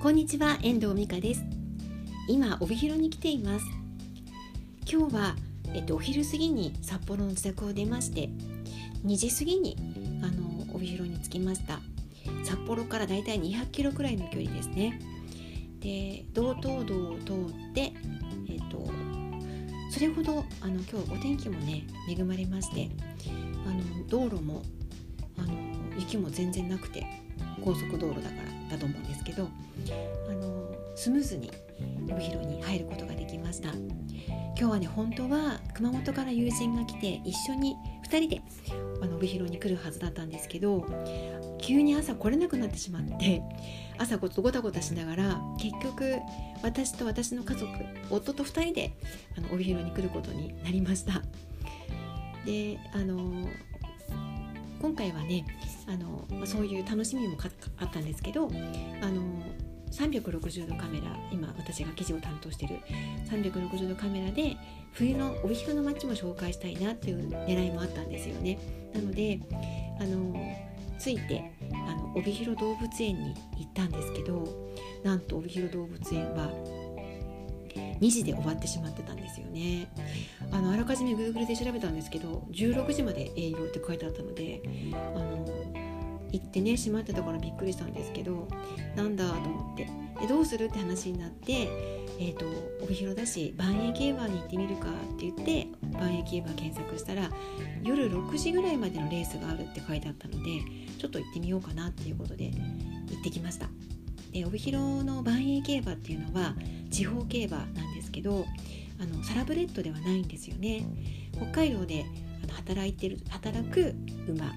[0.00, 1.44] こんにちは遠藤美香です。
[2.26, 3.66] 今帯広に来ています。
[4.90, 5.36] 今日は
[5.74, 8.30] えっとお昼過ぎに札幌の自宅を出まして
[9.04, 9.76] 2時過ぎに
[10.22, 11.80] あの帯広に着きました。
[12.44, 14.98] 札幌からだいたい200キロくらいの距離ですね。
[15.80, 17.92] で道東道を通って
[18.48, 18.90] えっと
[19.90, 22.88] それほどあの今日お天気もね恵まれまして
[23.66, 24.62] あの道路も
[25.36, 25.52] あの
[25.98, 27.06] 雪も全然なくて
[27.60, 28.36] 高速道路だか
[28.68, 29.48] らだと思うんですけど
[30.28, 31.50] あのスムーズに
[32.10, 33.70] 帯広に入ることができました。
[34.60, 38.42] 今日はね本当は熊本から友人が来て一緒に2人で
[39.00, 40.84] あの帯広に来るはずだったんですけど
[41.58, 43.42] 急に朝来れなくなってしまって
[43.96, 46.18] 朝ごごたごたしながら結局
[46.62, 47.70] 私と私の家族
[48.10, 48.92] 夫と2人で
[49.38, 51.22] あの帯広に来ることになりました。
[52.44, 53.48] であの
[54.80, 55.44] 今回はね
[55.86, 57.36] あの、そういう楽しみも
[57.78, 58.48] あったんですけどあ
[59.08, 59.22] の
[59.90, 62.78] 360度カメラ今私が記事を担当してる
[63.28, 64.56] 360度カメラで
[64.92, 68.58] 冬の帯広の街も紹介したいなという狙いもあったんですよね。
[68.94, 69.40] なので
[70.00, 70.34] あの
[70.98, 74.44] ついてあの帯広動物園に行ったんですけど
[75.02, 76.50] なんと帯広動物園は
[78.00, 79.88] 2時で終わってしまってたんですよね
[80.52, 84.62] あのあらかじめ Google で調べたんですけど16時まで営業って書いてあったので
[84.92, 85.46] あの
[86.32, 88.48] 行ってね閉まってたからびっくりしたんですけど
[88.96, 89.88] なんだと思って
[90.20, 91.52] でどうするって話になって、
[92.18, 92.44] えーと、
[92.82, 95.66] 帯広だし万栄競馬に行ってみるかって言って
[95.98, 97.30] 万栄競馬検索したら
[97.82, 100.60] 夜6時ぐらいまでのレースがあるって書いてあったので
[100.98, 103.68] ちょっと行ってみようかなっていうことで行ってきました。
[104.32, 106.54] で帯広の万栄競馬っていうのは
[106.90, 108.44] 地方競馬なんですけど
[109.00, 110.86] あのサラブレッドではないんですよね
[111.34, 112.04] 北海道で
[112.44, 113.94] あの働いてる働く
[114.28, 114.52] 馬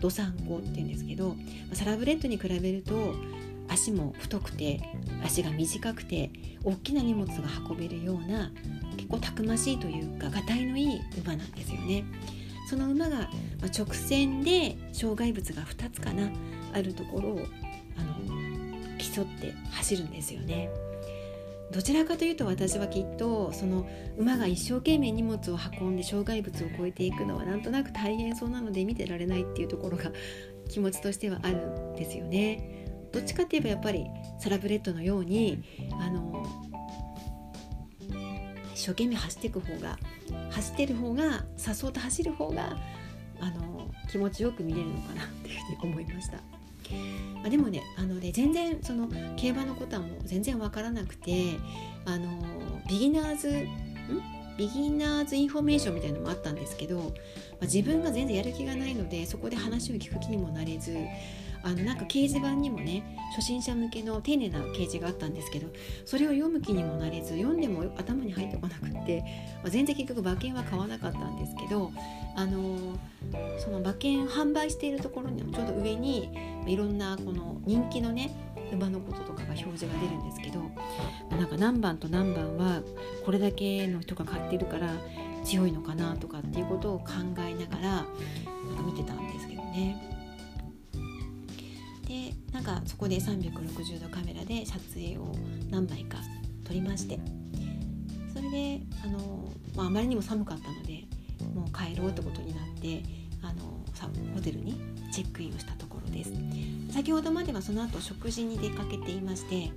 [0.00, 1.36] ドサンゴっていうんですけど
[1.72, 3.14] サラブレッドに比べると
[3.68, 4.80] 足も太くて
[5.24, 6.30] 足が短くて
[6.64, 8.50] 大きな荷物が運べるような
[8.96, 12.04] 結構たくましいというかがたいのいい馬なんですよね。
[12.68, 13.28] その馬が
[13.76, 16.30] 直線で障害物が2つかな
[16.72, 17.40] あるところを
[17.98, 20.70] あの競って走るんですよね。
[21.72, 23.88] どちらかというと私はきっとその
[24.18, 30.12] 馬が一生懸命荷物を運んで障害物を越えていくのはなんとなく大変そうなので見てられないっていうところが
[30.68, 31.56] 気持ちとしてはある
[31.92, 32.86] んですよね。
[33.10, 34.06] どっちかって言えばやっぱり
[34.38, 35.62] サラブレッドのように
[36.00, 36.46] あの
[38.74, 39.98] 一生懸命走っていく方が
[40.50, 42.76] 走ってる方がさっそうと走る方が
[43.40, 46.38] あの気持ちよく見れるのかなっていうふうに思いました。
[47.36, 51.56] まあ、でもねあのね全然その競馬のことはもう全然わからなくて
[52.04, 52.28] あの
[52.88, 53.68] ビギナーズん？
[54.56, 57.10] ビギナーズインフォメーションみたいなのもあったんですけど、まあ、
[57.62, 60.96] 自分が全然やる気がないのでそこで話を聞く気にもなれず
[61.64, 65.68] あのなんか掲示板にもね初心者向けの丁寧な掲示があったんですけど
[66.04, 69.22] それを読む気にもなれず読んでも頭に入ってこなくって、
[69.62, 71.92] まあ、全然結局馬券は買わなかったんですけど
[72.36, 72.98] あの
[73.58, 76.30] その馬券販売しているところにちょうど上に
[76.66, 78.30] いろんなこの人気のね
[78.72, 80.60] 馬のこととかが表示が出るんですけど
[81.30, 82.82] なんか何番と何番は
[83.24, 84.90] これだけの人が買ってるから
[85.44, 87.06] 強いのかなとかっていうことを考
[87.38, 90.10] えながらなんか見てたんですけどね。
[92.06, 95.32] でなんかそこで360度カメラで撮影を
[95.70, 96.18] 何枚か
[96.64, 97.18] 撮りまして
[98.34, 101.04] それであの、まあ、あまりにも寒かったので
[101.54, 103.02] もう帰ろうってことになって
[104.02, 104.80] あのホテルに
[105.12, 106.32] チェックインをしたところです。
[106.92, 109.70] 先ほどまではその後食事に出かけていまして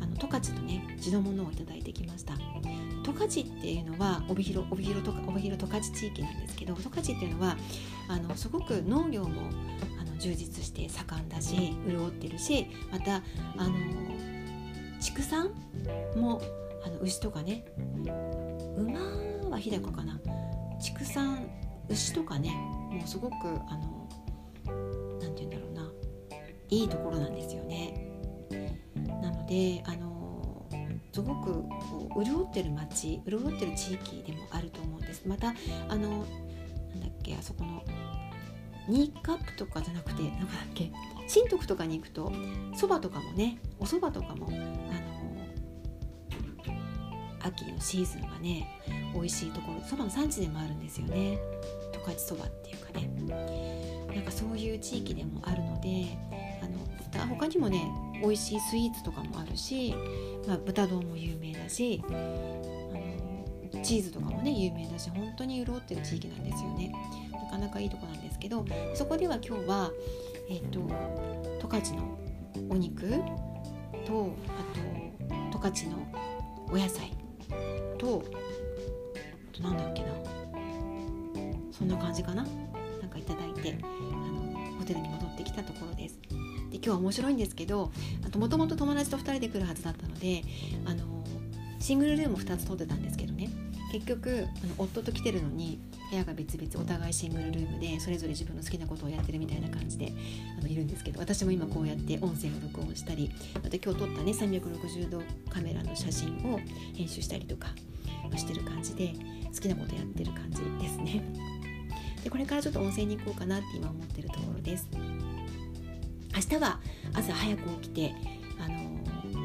[0.00, 2.34] あの十勝のね地のものをいただいてきました。
[3.02, 7.56] 十勝っていうのは帯広帯広とか帯広十勝地域なんですけど十勝っていうのは
[8.08, 9.50] あのすごく農業も
[10.00, 13.74] あの充実して盛んだし潤ってるしまたあの
[15.00, 15.50] 畜産
[16.14, 16.42] も
[16.84, 17.64] あの牛とかね
[18.76, 19.00] 馬
[19.50, 20.20] は日高かな。
[20.80, 21.46] 畜産
[21.90, 22.50] 牛とかね
[22.90, 23.34] もうすごく
[23.68, 24.08] あの
[25.20, 25.92] 何て言うんだろうな
[26.70, 28.06] いいところなんですよね。
[29.22, 30.66] なのであの
[31.12, 35.26] すごくこう潤ってる町潤ってる地域でもあると思うんです。
[35.26, 35.54] また
[35.88, 36.24] あの
[36.94, 37.82] なんだっけあそこの
[38.88, 40.92] ニーカップとかじゃなくてなんだっけ
[41.26, 42.32] 新徳とかに行くと
[42.76, 45.09] そばとかもねおそばとかもあの
[47.40, 48.66] 秋のシーズンはね
[49.14, 51.38] 美味しいところそばの産地でもあるんですよね。
[51.92, 53.10] 十勝そばっていうかね。
[54.14, 56.18] なんかそういう地域でもあるので
[56.62, 56.66] あ
[57.26, 57.80] の他にもね
[58.20, 59.94] 美味しいスイーツとかもあるし、
[60.46, 66.92] まあ、豚丼も有名だしあのチーズとかもね有名だし本当に潤ってる地域なんですよね。
[67.32, 68.64] なかなかいいとこなんですけど
[68.94, 69.90] そこでは今日は
[70.48, 70.80] えっ、ー、と
[71.60, 72.18] 十勝の
[72.68, 73.08] お肉
[74.06, 76.06] とあと十勝の
[76.68, 77.10] お野菜
[77.98, 78.24] と
[79.52, 80.08] あとなんだっけな。
[81.72, 82.44] そんな感じかな。
[83.00, 86.18] なんかいただいてあのホテルに戻ってきたところです。
[86.70, 87.90] で今日は面白いんですけど
[88.24, 90.42] あともともと友達と2人で来るはずだったので
[90.84, 91.04] あの
[91.80, 93.39] シングルルーム2つ取ってたんですけどね
[93.90, 100.12] 結局あの夫と来てるのに部屋が別々お互いシングルルームでそれぞれ自分の好きなことをやってるみたいな感じで
[100.58, 106.60] あのいるんですけど私も今こうやって音声を録音したりあと今日撮ったね360度カメラの写真を
[106.94, 107.68] 編集したりとか
[108.36, 109.12] してる感じで
[109.54, 111.22] 好きなことやってる感じですね。
[112.22, 114.88] でこれからちょっと温泉に行こうかなって今思ってるところです。
[116.34, 116.80] 明日は
[117.14, 118.14] 朝早く起きて
[118.58, 118.74] あの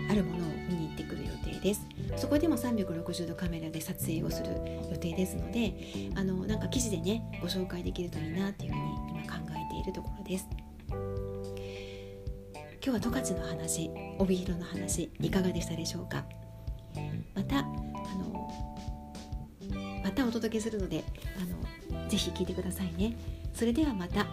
[0.09, 1.85] あるものを見にってくる予定です。
[2.15, 4.49] そこでも360度カメラで撮影をする
[4.89, 5.75] 予定ですので
[6.15, 10.47] あのなんか記事でねご紹介できるといいなっていうふうに今考えているところです。
[12.83, 13.89] 今日は十勝の話
[14.19, 16.23] 帯広の話いかがでしたでしょうか？
[17.33, 18.49] またあの
[20.03, 21.03] またお届けするので
[21.91, 23.17] あのぜひ聞いてくださいね。
[23.53, 24.27] それではまた。